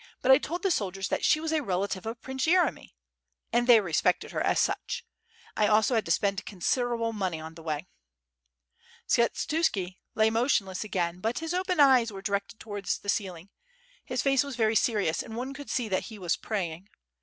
but 0.23 0.31
I 0.31 0.39
told 0.39 0.63
the 0.63 0.71
soldiers 0.71 1.09
'that 1.09 1.23
she 1.23 1.39
was 1.39 1.51
a 1.51 1.61
relative 1.61 2.07
of 2.07 2.23
Prince 2.23 2.47
Yeremy,' 2.47 2.95
and 3.53 3.67
they 3.67 3.79
respected 3.79 4.31
her 4.31 4.41
as 4.41 4.59
such.... 4.59 5.05
I 5.55 5.67
also 5.67 5.93
had 5.93 6.05
to 6.05 6.11
spend 6.11 6.43
con 6.43 6.59
siderable 6.59 7.13
money 7.13 7.39
on 7.39 7.53
the 7.53 7.61
way.".... 7.61 7.85
Skshetuski 9.07 9.97
lay 10.15 10.31
motionless 10.31 10.83
again, 10.83 11.19
but 11.19 11.37
his 11.37 11.53
open 11.53 11.79
eyes 11.79 12.11
were 12.11 12.23
directed 12.23 12.59
towards 12.59 12.97
the 12.97 13.09
ceiling, 13.09 13.49
his 14.03 14.23
face 14.23 14.43
was 14.43 14.55
very 14.55 14.75
serious 14.75 15.21
and 15.21 15.35
one 15.35 15.53
could 15.53 15.69
see 15.69 15.87
that 15.89 16.05
he 16.05 16.17
was 16.17 16.35
praying. 16.35 16.89